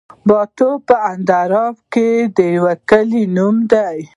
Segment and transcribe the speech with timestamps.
[0.27, 3.99] باټا په اندړو کي د يو کلي نوم دی